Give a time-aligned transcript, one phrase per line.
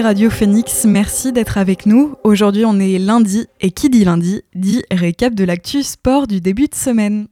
[0.00, 2.16] Radio Phoenix, merci d'être avec nous.
[2.24, 6.66] Aujourd'hui on est lundi et qui dit lundi dit récap de l'actu sport du début
[6.66, 7.28] de semaine.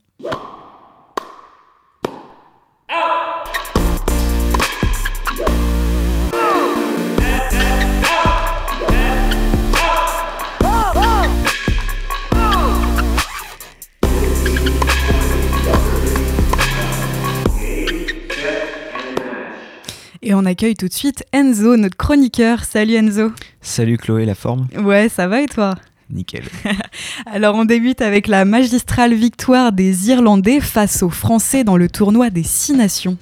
[20.35, 22.65] Et on accueille tout de suite Enzo, notre chroniqueur.
[22.65, 23.31] Salut Enzo.
[23.61, 25.75] Salut Chloé, la forme Ouais, ça va et toi
[26.09, 26.43] Nickel.
[27.25, 32.31] Alors on débute avec la magistrale victoire des Irlandais face aux Français dans le tournoi
[32.31, 33.17] des Six Nations.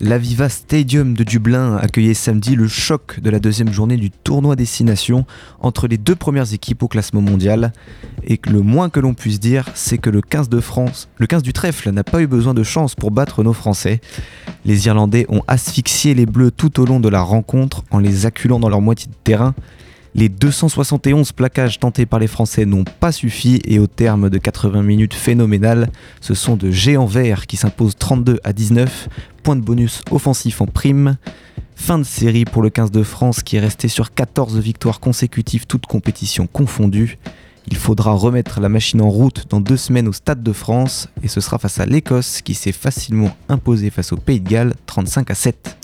[0.00, 4.64] L'Aviva Stadium de Dublin accueillait samedi le choc de la deuxième journée du tournoi des
[4.64, 5.26] Six Nations
[5.60, 7.72] entre les deux premières équipes au classement mondial.
[8.22, 11.42] Et le moins que l'on puisse dire, c'est que le 15 de France, le 15
[11.42, 14.00] du trèfle n'a pas eu besoin de chance pour battre nos Français.
[14.64, 18.60] Les Irlandais ont asphyxié les Bleus tout au long de la rencontre en les acculant
[18.60, 19.52] dans leur moitié de terrain
[20.18, 24.82] les 271 plaquages tentés par les Français n'ont pas suffi et au terme de 80
[24.82, 29.08] minutes phénoménales, ce sont de géants verts qui s'imposent 32 à 19,
[29.44, 31.18] point de bonus offensif en prime.
[31.76, 35.66] Fin de série pour le 15 de France qui est resté sur 14 victoires consécutives
[35.66, 37.16] toutes compétitions confondues.
[37.70, 41.28] Il faudra remettre la machine en route dans deux semaines au Stade de France et
[41.28, 45.30] ce sera face à l'Écosse qui s'est facilement imposée face au Pays de Galles 35
[45.30, 45.76] à 7.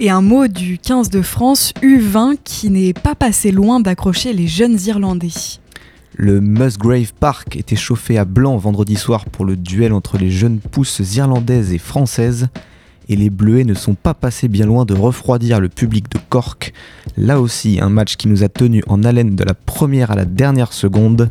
[0.00, 4.48] Et un mot du 15 de France U20 qui n'est pas passé loin d'accrocher les
[4.48, 5.60] jeunes Irlandais.
[6.16, 10.58] Le Musgrave Park était chauffé à blanc vendredi soir pour le duel entre les jeunes
[10.58, 12.48] pousses irlandaises et françaises
[13.08, 16.72] et les Bleuets ne sont pas passés bien loin de refroidir le public de Cork.
[17.16, 20.24] Là aussi, un match qui nous a tenus en haleine de la première à la
[20.24, 21.30] dernière seconde.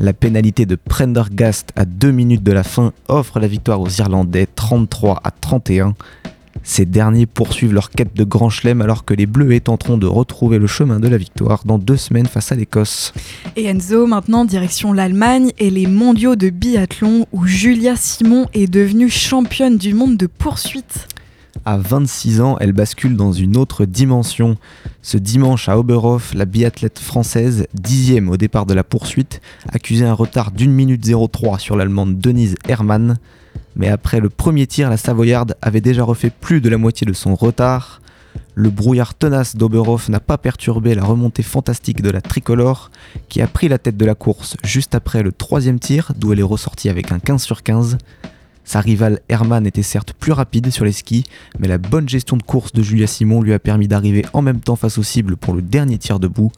[0.00, 4.46] La pénalité de Prendergast à 2 minutes de la fin offre la victoire aux Irlandais
[4.54, 5.94] 33 à 31.
[6.62, 10.58] Ces derniers poursuivent leur quête de grand chelem alors que les Bleus tenteront de retrouver
[10.58, 13.12] le chemin de la victoire dans deux semaines face à l'Écosse.
[13.56, 19.08] Et Enzo, maintenant direction l'Allemagne et les mondiaux de biathlon où Julia Simon est devenue
[19.08, 21.08] championne du monde de poursuite.
[21.64, 24.56] À 26 ans, elle bascule dans une autre dimension.
[25.02, 30.12] Ce dimanche à Oberhof, la biathlète française, dixième au départ de la poursuite, accusait un
[30.12, 33.18] retard d'une minute 03 sur l'allemande Denise Hermann
[33.76, 37.12] mais après le premier tir, la Savoyarde avait déjà refait plus de la moitié de
[37.12, 38.00] son retard.
[38.54, 42.90] Le brouillard tenace d'Oberhof n'a pas perturbé la remontée fantastique de la tricolore,
[43.28, 46.40] qui a pris la tête de la course juste après le troisième tir, d'où elle
[46.40, 47.98] est ressortie avec un 15 sur 15.
[48.64, 51.24] Sa rivale Hermann était certes plus rapide sur les skis,
[51.58, 54.60] mais la bonne gestion de course de Julia Simon lui a permis d'arriver en même
[54.60, 56.52] temps face aux cibles pour le dernier tir debout.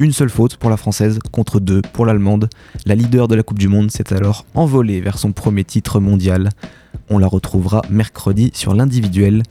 [0.00, 2.48] Une seule faute pour la française contre deux pour l'allemande.
[2.86, 6.50] La leader de la Coupe du Monde s'est alors envolée vers son premier titre mondial.
[7.10, 9.42] On la retrouvera mercredi sur l'individuel.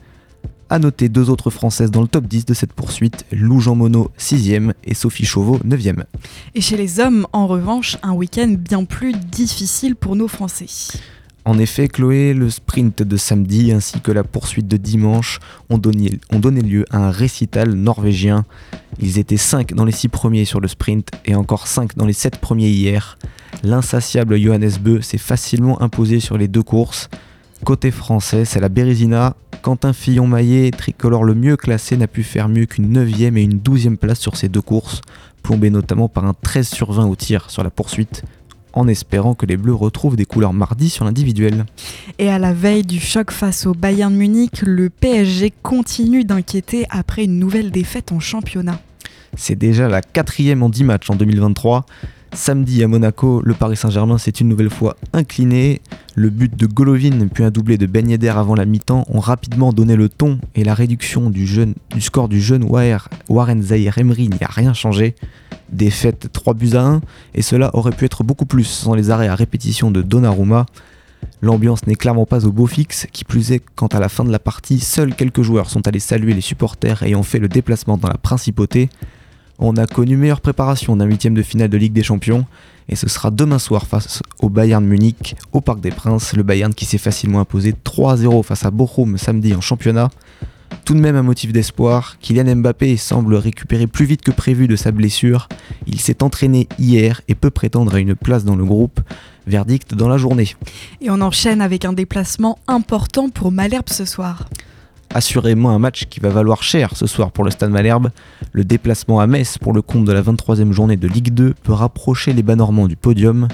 [0.70, 4.08] A noter deux autres françaises dans le top 10 de cette poursuite, Lou Jean Monod
[4.18, 6.04] 6ème et Sophie Chauveau 9ème.
[6.54, 10.66] Et chez les hommes, en revanche, un week-end bien plus difficile pour nos Français.
[11.48, 15.38] En effet, Chloé, le sprint de samedi ainsi que la poursuite de dimanche
[15.70, 18.44] ont donné, lieu à un récital norvégien.
[19.00, 22.12] Ils étaient 5 dans les 6 premiers sur le sprint et encore 5 dans les
[22.12, 23.16] 7 premiers hier.
[23.62, 27.08] L'insatiable Johannes Beu s'est facilement imposé sur les deux courses.
[27.64, 29.34] Côté français, c'est la Bérésina.
[29.62, 33.96] Quentin Fillon-Maillet, tricolore le mieux classé, n'a pu faire mieux qu'une 9ème et une 12ème
[33.96, 35.00] place sur ces deux courses,
[35.42, 38.22] plombé notamment par un 13 sur 20 au tir sur la poursuite
[38.78, 41.66] en espérant que les Bleus retrouvent des couleurs mardi sur l'individuel.
[42.18, 47.24] Et à la veille du choc face au Bayern Munich, le PSG continue d'inquiéter après
[47.24, 48.80] une nouvelle défaite en championnat.
[49.36, 51.86] C'est déjà la quatrième en 10 matchs en 2023.
[52.32, 55.80] Samedi à Monaco, le Paris Saint-Germain s'est une nouvelle fois incliné.
[56.14, 59.96] Le but de Golovin puis un doublé de Ben avant la mi-temps ont rapidement donné
[59.96, 61.46] le ton et la réduction du,
[62.00, 62.64] score du jeune
[63.28, 65.14] Warren Zahir Emery n'y a rien changé.
[65.70, 67.00] Défaite 3 buts à 1
[67.34, 70.66] et cela aurait pu être beaucoup plus sans les arrêts à répétition de Donnarumma.
[71.40, 74.30] L'ambiance n'est clairement pas au beau fixe, qui plus est, quand à la fin de
[74.30, 78.08] la partie, seuls quelques joueurs sont allés saluer les supporters ayant fait le déplacement dans
[78.08, 78.88] la principauté.
[79.60, 82.46] On a connu meilleure préparation d'un huitième de finale de Ligue des Champions,
[82.88, 86.72] et ce sera demain soir face au Bayern Munich, au Parc des Princes, le Bayern
[86.72, 90.10] qui s'est facilement imposé 3-0 face à Bochum samedi en championnat.
[90.84, 94.76] Tout de même un motif d'espoir, Kylian Mbappé semble récupérer plus vite que prévu de
[94.76, 95.48] sa blessure.
[95.86, 99.00] Il s'est entraîné hier et peut prétendre à une place dans le groupe.
[99.46, 100.54] Verdict dans la journée.
[101.00, 104.48] Et on enchaîne avec un déplacement important pour Malherbe ce soir
[105.12, 108.10] assurément un match qui va valoir cher ce soir pour le Stade Malherbe.
[108.52, 111.72] Le déplacement à Metz pour le compte de la 23e journée de Ligue 2 peut
[111.72, 113.48] rapprocher les Bas-Normands du podium.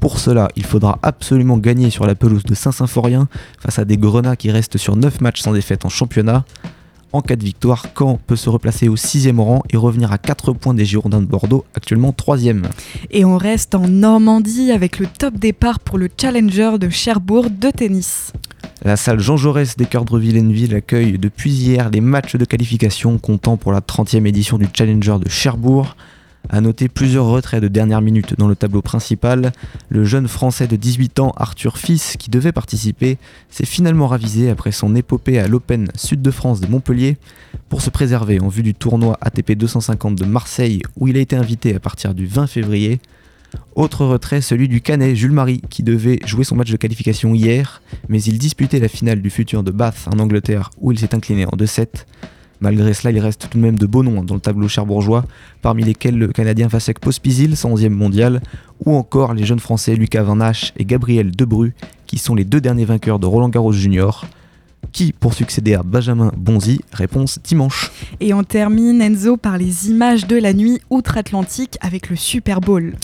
[0.00, 3.28] Pour cela, il faudra absolument gagner sur la pelouse de Saint-Symphorien
[3.60, 6.44] face à des Grenats qui restent sur 9 matchs sans défaite en championnat.
[7.12, 10.54] En cas de victoire, Caen peut se replacer au 6 rang et revenir à 4
[10.54, 12.38] points des Girondins de Bordeaux, actuellement 3
[13.10, 17.70] Et on reste en Normandie avec le top départ pour le Challenger de Cherbourg de
[17.70, 18.32] tennis.
[18.82, 23.18] La salle Jean Jaurès des Cœurs de Villeneuve accueille depuis hier les matchs de qualification
[23.18, 25.96] comptant pour la 30e édition du Challenger de Cherbourg.
[26.54, 29.52] A noter plusieurs retraits de dernière minute dans le tableau principal.
[29.88, 33.16] Le jeune français de 18 ans, Arthur Fils, qui devait participer,
[33.48, 37.16] s'est finalement ravisé après son épopée à l'Open Sud de France de Montpellier.
[37.70, 41.36] Pour se préserver en vue du tournoi ATP 250 de Marseille, où il a été
[41.36, 43.00] invité à partir du 20 février.
[43.74, 47.80] Autre retrait, celui du Canet Jules Marie, qui devait jouer son match de qualification hier,
[48.10, 51.46] mais il disputait la finale du futur de Bath en Angleterre, où il s'est incliné
[51.46, 52.04] en 2-7.
[52.62, 55.24] Malgré cela, il reste tout de même de beaux noms dans le tableau cherbourgeois,
[55.62, 58.40] parmi lesquels le Canadien Vasek Pospisil, 111e mondial,
[58.86, 61.74] ou encore les jeunes Français Lucas Van Hache et Gabriel Debru,
[62.06, 64.26] qui sont les deux derniers vainqueurs de Roland Garros Junior.
[64.92, 67.90] Qui pour succéder à Benjamin Bonzi Réponse dimanche.
[68.20, 72.94] Et on termine Enzo par les images de la nuit outre-Atlantique avec le Super Bowl.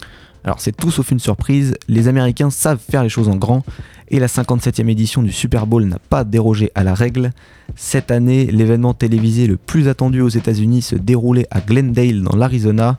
[0.45, 3.65] Alors c'est tout sauf une surprise, les Américains savent faire les choses en grand
[4.11, 7.33] et la 57e édition du Super Bowl n'a pas dérogé à la règle.
[7.77, 12.97] Cette année, l'événement télévisé le plus attendu aux États-Unis se déroulait à Glendale dans l'Arizona.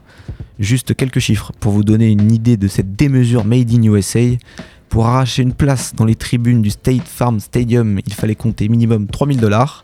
[0.60, 4.20] Juste quelques chiffres pour vous donner une idée de cette démesure made in USA.
[4.90, 9.08] Pour arracher une place dans les tribunes du State Farm Stadium, il fallait compter minimum
[9.08, 9.84] 3000 dollars.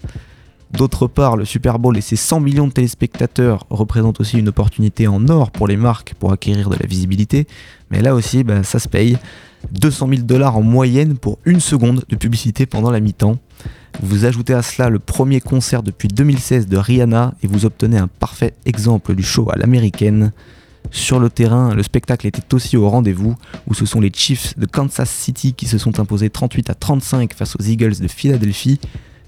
[0.71, 5.07] D'autre part, le Super Bowl et ses 100 millions de téléspectateurs représentent aussi une opportunité
[5.07, 7.48] en or pour les marques pour acquérir de la visibilité.
[7.92, 9.18] Mais là aussi, bah, ça se paye.
[9.72, 13.38] 200 000 dollars en moyenne pour une seconde de publicité pendant la mi-temps.
[14.02, 18.08] Vous ajoutez à cela le premier concert depuis 2016 de Rihanna et vous obtenez un
[18.08, 20.32] parfait exemple du show à l'américaine.
[20.92, 23.36] Sur le terrain, le spectacle était aussi au rendez-vous,
[23.68, 27.34] où ce sont les Chiefs de Kansas City qui se sont imposés 38 à 35
[27.34, 28.80] face aux Eagles de Philadelphie,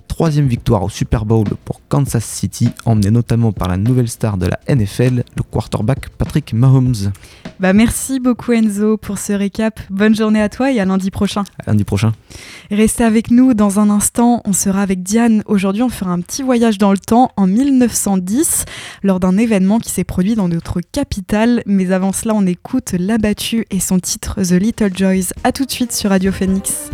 [0.07, 4.47] Troisième victoire au Super Bowl pour Kansas City, emmenée notamment par la nouvelle star de
[4.47, 7.11] la NFL, le quarterback Patrick Mahomes.
[7.59, 9.79] Bah merci beaucoup Enzo pour ce récap.
[9.89, 11.43] Bonne journée à toi et à lundi prochain.
[11.59, 12.11] À lundi prochain.
[12.69, 14.41] Restez avec nous dans un instant.
[14.45, 15.43] On sera avec Diane.
[15.47, 18.65] Aujourd'hui, on fera un petit voyage dans le temps en 1910
[19.03, 21.63] lors d'un événement qui s'est produit dans notre capitale.
[21.65, 25.33] Mais avant cela, on écoute L'Abattu et son titre The Little Joys.
[25.43, 26.91] A tout de suite sur Radio Phoenix.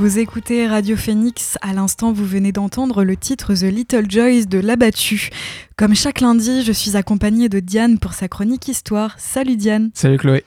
[0.00, 1.58] Vous écoutez Radio Phoenix.
[1.60, 5.28] À l'instant, vous venez d'entendre le titre The Little Joys de L'Abattu.
[5.76, 9.16] Comme chaque lundi, je suis accompagnée de Diane pour sa chronique histoire.
[9.18, 9.90] Salut Diane.
[9.92, 10.42] Salut Chloé.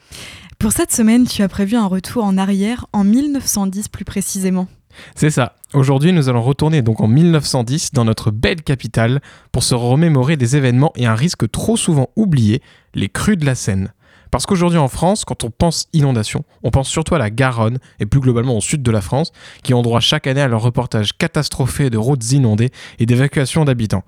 [0.58, 4.66] Pour cette semaine, tu as prévu un retour en arrière, en 1910 plus précisément.
[5.14, 5.54] C'est ça.
[5.72, 10.56] Aujourd'hui, nous allons retourner donc en 1910 dans notre belle capitale pour se remémorer des
[10.56, 12.60] événements et un risque trop souvent oublié,
[12.94, 13.92] les crues de la Seine.
[14.34, 18.04] Parce qu'aujourd'hui en France, quand on pense inondation, on pense surtout à la Garonne et
[18.04, 19.30] plus globalement au sud de la France,
[19.62, 24.02] qui ont droit chaque année à leur reportage catastrophé de routes inondées et d'évacuation d'habitants.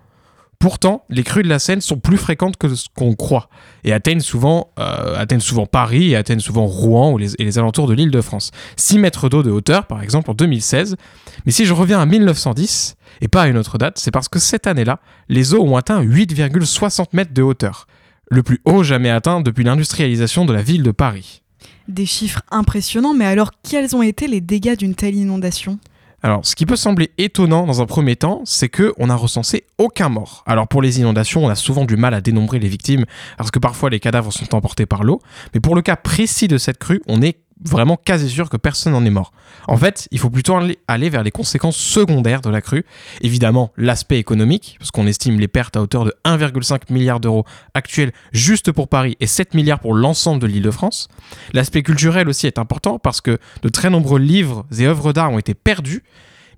[0.59, 3.49] Pourtant, les crues de la Seine sont plus fréquentes que ce qu'on croit
[3.85, 7.95] et atteignent souvent, euh, atteignent souvent Paris et atteignent souvent Rouen et les alentours de
[7.95, 8.51] l'île de France.
[8.77, 10.97] 6 mètres d'eau de hauteur, par exemple, en 2016.
[11.45, 14.41] Mais si je reviens à 1910, et pas à une autre date, c'est parce que
[14.41, 17.87] cette année-là, les eaux ont atteint 8,60 mètres de hauteur
[18.31, 21.43] le plus haut jamais atteint depuis l'industrialisation de la ville de Paris.
[21.89, 25.79] Des chiffres impressionnants, mais alors quels ont été les dégâts d'une telle inondation?
[26.23, 29.65] Alors, ce qui peut sembler étonnant dans un premier temps, c'est que on n'a recensé
[29.79, 30.43] aucun mort.
[30.47, 33.05] Alors pour les inondations, on a souvent du mal à dénombrer les victimes
[33.37, 35.21] parce que parfois les cadavres sont emportés par l'eau,
[35.55, 38.93] mais pour le cas précis de cette crue, on est vraiment quasi sûr que personne
[38.93, 39.33] n'en est mort.
[39.67, 40.59] En fait, il faut plutôt
[40.89, 42.85] aller vers les conséquences secondaires de la crue.
[43.23, 47.45] Évidemment, l'aspect économique, parce qu'on estime les pertes à hauteur de 1,5 milliard d'euros
[47.75, 51.09] actuels juste pour Paris et 7 milliards pour l'ensemble de l'île de France.
[51.53, 55.39] L'aspect culturel aussi est important parce que de très nombreux livres et œuvres d'art ont
[55.39, 56.03] été perdus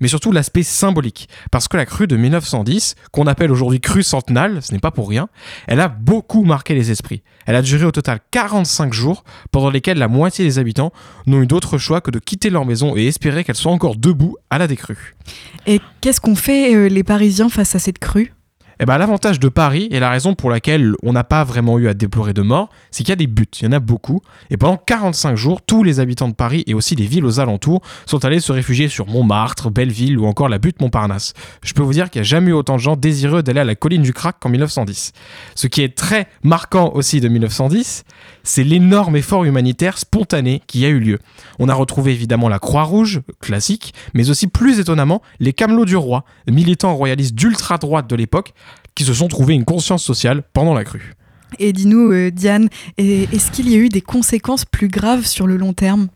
[0.01, 1.29] mais surtout l'aspect symbolique.
[1.51, 5.09] Parce que la crue de 1910, qu'on appelle aujourd'hui crue centenale, ce n'est pas pour
[5.09, 5.29] rien,
[5.67, 7.23] elle a beaucoup marqué les esprits.
[7.47, 10.93] Elle a duré au total 45 jours, pendant lesquels la moitié des habitants
[11.27, 14.37] n'ont eu d'autre choix que de quitter leur maison et espérer qu'elle soit encore debout
[14.51, 15.17] à la décrue.
[15.67, 18.33] Et qu'est-ce qu'ont fait euh, les Parisiens face à cette crue?
[18.81, 21.89] Eh ben, l'avantage de Paris, et la raison pour laquelle on n'a pas vraiment eu
[21.89, 24.21] à déplorer de morts, c'est qu'il y a des buts, il y en a beaucoup,
[24.51, 27.83] et pendant 45 jours, tous les habitants de Paris et aussi des villes aux alentours
[28.07, 31.35] sont allés se réfugier sur Montmartre, Belleville ou encore la butte Montparnasse.
[31.63, 33.65] Je peux vous dire qu'il n'y a jamais eu autant de gens désireux d'aller à
[33.65, 35.13] la colline du Crac qu'en 1910.
[35.55, 38.05] Ce qui est très marquant aussi de 1910,
[38.43, 41.19] c'est l'énorme effort humanitaire spontané qui a eu lieu.
[41.59, 46.25] On a retrouvé évidemment la Croix-Rouge, classique, mais aussi plus étonnamment les Camelots du Roi,
[46.49, 48.55] militants royalistes d'ultra-droite de l'époque,
[48.95, 51.15] qui se sont trouvés une conscience sociale pendant la crue.
[51.59, 55.57] Et dis-nous, euh, Diane, est-ce qu'il y a eu des conséquences plus graves sur le
[55.57, 56.09] long terme?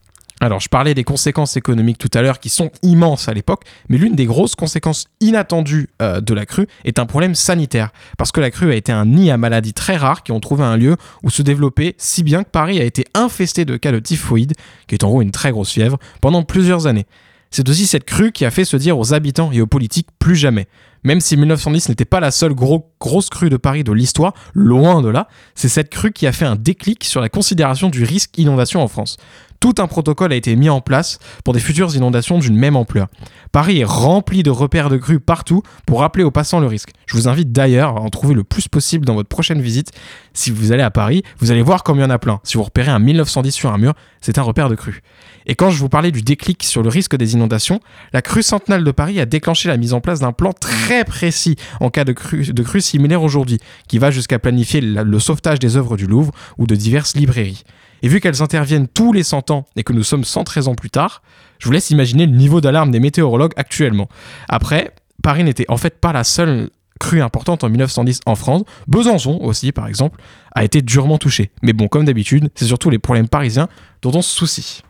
[0.42, 3.96] Alors, je parlais des conséquences économiques tout à l'heure qui sont immenses à l'époque, mais
[3.96, 7.90] l'une des grosses conséquences inattendues euh, de la crue est un problème sanitaire.
[8.18, 10.64] Parce que la crue a été un nid à maladies très rares qui ont trouvé
[10.64, 14.00] un lieu où se développer, si bien que Paris a été infesté de cas de
[14.00, 14.54] typhoïde,
[14.88, 17.06] qui est en gros une très grosse fièvre, pendant plusieurs années.
[17.52, 20.34] C'est aussi cette crue qui a fait se dire aux habitants et aux politiques plus
[20.34, 20.66] jamais.
[21.04, 25.08] Même si 1910 n'était pas la seule grosse crue de Paris de l'histoire, loin de
[25.08, 28.82] là, c'est cette crue qui a fait un déclic sur la considération du risque inondation
[28.82, 29.16] en France
[29.62, 33.06] tout un protocole a été mis en place pour des futures inondations d'une même ampleur.
[33.52, 36.90] Paris est rempli de repères de crues partout pour rappeler aux passants le risque.
[37.06, 39.92] Je vous invite d'ailleurs à en trouver le plus possible dans votre prochaine visite.
[40.34, 42.40] Si vous allez à Paris, vous allez voir comme il y en a plein.
[42.42, 45.00] Si vous repérez un 1910 sur un mur, c'est un repère de crue.
[45.46, 47.78] Et quand je vous parlais du déclic sur le risque des inondations,
[48.12, 51.54] la crue centenale de Paris a déclenché la mise en place d'un plan très précis
[51.78, 55.76] en cas de crue, de crue similaire aujourd'hui, qui va jusqu'à planifier le sauvetage des
[55.76, 57.62] œuvres du Louvre ou de diverses librairies.
[58.02, 60.90] Et vu qu'elles interviennent tous les 100 ans et que nous sommes 113 ans plus
[60.90, 61.22] tard,
[61.58, 64.08] je vous laisse imaginer le niveau d'alarme des météorologues actuellement.
[64.48, 64.92] Après,
[65.22, 68.62] Paris n'était en fait pas la seule crue importante en 1910 en France.
[68.86, 70.20] Besançon aussi, par exemple,
[70.54, 71.50] a été durement touché.
[71.62, 73.68] Mais bon, comme d'habitude, c'est surtout les problèmes parisiens
[74.02, 74.82] dont on se soucie.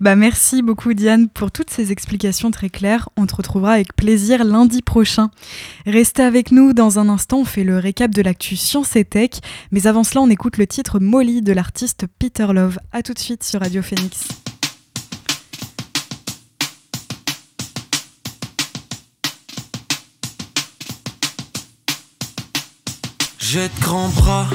[0.00, 3.08] Bah merci beaucoup Diane pour toutes ces explications très claires.
[3.16, 5.30] On te retrouvera avec plaisir lundi prochain.
[5.86, 9.30] Restez avec nous dans un instant, on fait le récap de l'actu Science et Tech.
[9.70, 12.78] Mais avant cela, on écoute le titre Molly de l'artiste Peter Love.
[12.92, 14.28] A tout de suite sur Radio Phoenix.
[23.54, 24.48] J'ai de bras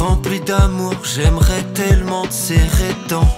[0.00, 3.28] rempli d'amour, j'aimerais tellement te serrer tant.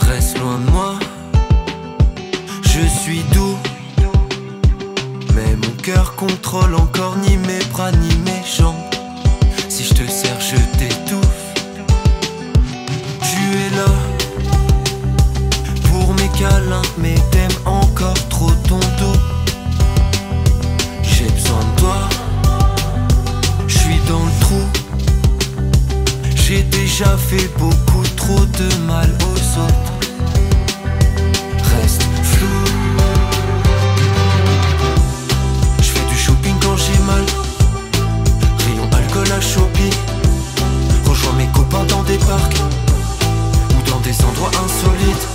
[0.00, 0.94] Reste loin de moi,
[2.62, 3.56] je suis doux.
[5.34, 8.74] Mais mon cœur contrôle encore ni mes bras ni mes jambes.
[9.68, 11.44] Si je te sers, je t'étouffe.
[13.28, 13.92] Tu es là
[15.88, 17.14] pour mes câlins, mais
[26.92, 29.92] déjà fait beaucoup trop de mal aux autres.
[31.74, 32.46] Reste flou.
[35.78, 37.24] Je fais du shopping quand j'ai mal.
[38.66, 39.90] Rayon alcool à Shopee.
[41.08, 42.60] Rejoins mes copains dans des parcs
[43.70, 45.31] ou dans des endroits insolites.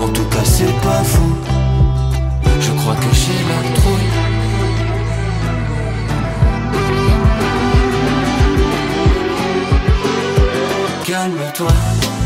[0.00, 1.36] En tout cas, c'est pas fou.
[2.58, 4.12] Je crois que j'ai la trouille.
[11.04, 11.68] Calme-toi,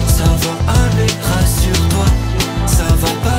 [0.06, 2.06] ça va aller, rassure-toi,
[2.66, 3.37] ça va passer.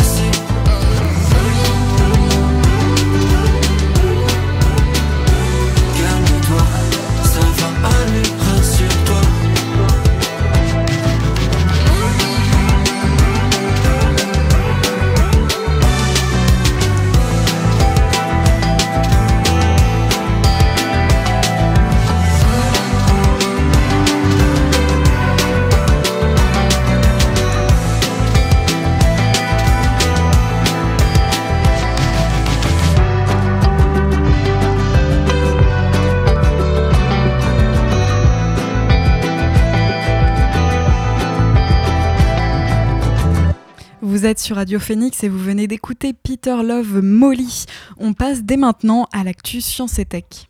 [44.37, 47.65] Sur Radio Phoenix et vous venez d'écouter Peter Love Molly.
[47.97, 50.47] On passe dès maintenant à l'actu Science et Tech.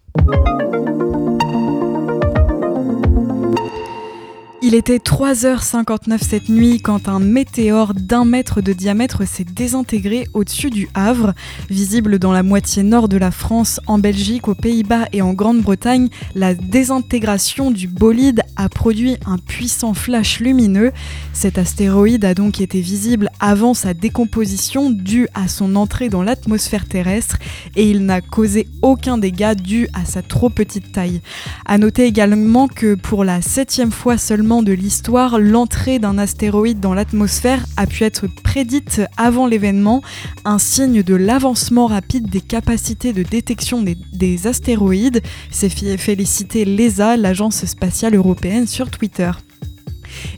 [4.71, 10.69] Il était 3h59 cette nuit quand un météore d'un mètre de diamètre s'est désintégré au-dessus
[10.69, 11.34] du Havre.
[11.71, 16.10] Visible dans la moitié nord de la France, en Belgique, aux Pays-Bas et en Grande-Bretagne,
[16.36, 20.91] la désintégration du bolide a produit un puissant flash lumineux.
[21.34, 26.88] Cet astéroïde a donc été visible avant sa décomposition due à son entrée dans l'atmosphère
[26.88, 27.39] terrestre
[27.75, 31.21] et il n'a causé aucun dégât dû à sa trop petite taille.
[31.65, 36.93] À noter également que pour la septième fois seulement de l'histoire, l'entrée d'un astéroïde dans
[36.93, 40.02] l'atmosphère a pu être prédite avant l'événement,
[40.45, 45.22] un signe de l'avancement rapide des capacités de détection des, des astéroïdes.
[45.52, 49.32] C'est félicité l'ESA, l'agence spatiale européenne, sur Twitter.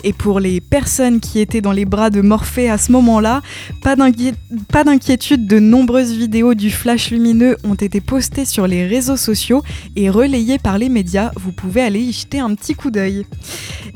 [0.03, 3.41] Et pour les personnes qui étaient dans les bras de Morphée à ce moment-là,
[3.81, 9.63] pas d'inquiétude, de nombreuses vidéos du flash lumineux ont été postées sur les réseaux sociaux
[9.95, 11.31] et relayées par les médias.
[11.35, 13.25] Vous pouvez aller y jeter un petit coup d'œil.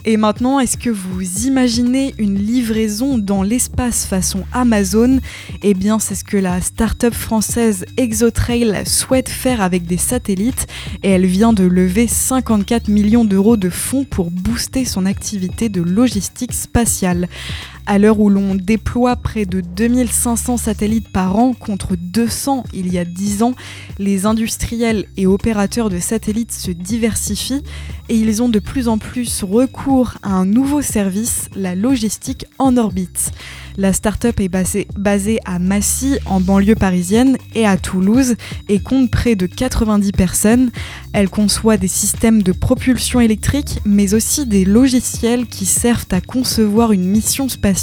[0.08, 5.20] Et maintenant, est-ce que vous imaginez une livraison dans l'espace façon Amazon?
[5.64, 10.68] Eh bien, c'est ce que la start-up française Exotrail souhaite faire avec des satellites
[11.02, 15.82] et elle vient de lever 54 millions d'euros de fonds pour booster son activité de
[15.82, 17.28] logistique spatiale.
[17.88, 22.98] À l'heure où l'on déploie près de 2500 satellites par an contre 200 il y
[22.98, 23.54] a 10 ans,
[24.00, 27.62] les industriels et opérateurs de satellites se diversifient
[28.10, 32.76] et ils ont de plus en plus recours à un nouveau service, la logistique en
[32.76, 33.32] orbite.
[33.78, 38.36] La start-up est basée, basée à Massy, en banlieue parisienne, et à Toulouse,
[38.70, 40.72] et compte près de 90 personnes.
[41.12, 46.94] Elle conçoit des systèmes de propulsion électrique, mais aussi des logiciels qui servent à concevoir
[46.94, 47.75] une mission spatiale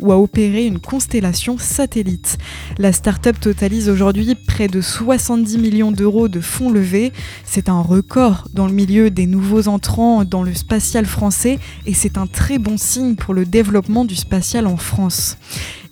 [0.00, 2.38] ou à opérer une constellation satellite.
[2.78, 7.12] La start-up totalise aujourd'hui près de 70 millions d'euros de fonds levés.
[7.44, 12.18] C'est un record dans le milieu des nouveaux entrants dans le spatial français, et c'est
[12.18, 15.36] un très bon signe pour le développement du spatial en France.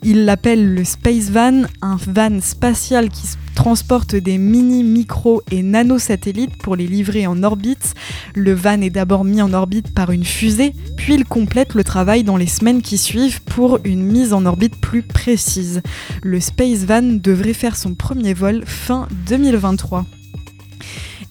[0.03, 6.57] Il l'appelle le Space Van, un van spatial qui transporte des mini, micro et nano-satellites
[6.57, 7.93] pour les livrer en orbite.
[8.33, 12.23] Le van est d'abord mis en orbite par une fusée, puis il complète le travail
[12.23, 15.83] dans les semaines qui suivent pour une mise en orbite plus précise.
[16.23, 20.05] Le Space Van devrait faire son premier vol fin 2023.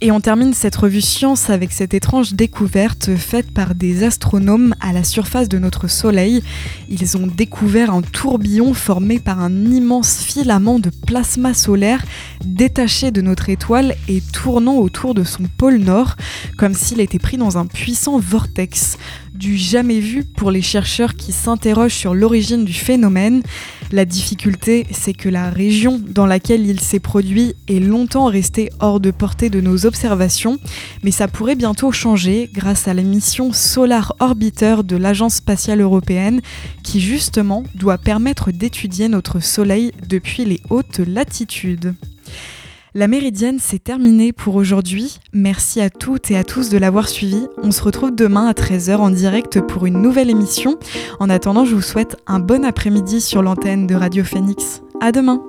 [0.03, 4.95] Et on termine cette revue Science avec cette étrange découverte faite par des astronomes à
[4.95, 6.43] la surface de notre Soleil.
[6.89, 12.03] Ils ont découvert un tourbillon formé par un immense filament de plasma solaire
[12.43, 16.17] détaché de notre étoile et tournant autour de son pôle nord,
[16.57, 18.97] comme s'il était pris dans un puissant vortex.
[19.41, 23.43] Du jamais vu pour les chercheurs qui s'interrogent sur l'origine du phénomène.
[23.91, 29.01] La difficulté, c'est que la région dans laquelle il s'est produit est longtemps restée hors
[29.01, 30.59] de portée de nos observations,
[31.03, 36.43] mais ça pourrait bientôt changer grâce à la mission Solar Orbiter de l'Agence spatiale européenne
[36.85, 41.95] qui justement doit permettre d'étudier notre Soleil depuis les hautes latitudes.
[42.95, 45.21] La méridienne, c'est terminé pour aujourd'hui.
[45.33, 47.47] Merci à toutes et à tous de l'avoir suivi.
[47.63, 50.77] On se retrouve demain à 13h en direct pour une nouvelle émission.
[51.21, 54.83] En attendant, je vous souhaite un bon après-midi sur l'antenne de Radio Phoenix.
[55.01, 55.41] À demain!